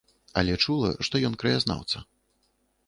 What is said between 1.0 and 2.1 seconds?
што ён краязнаўца.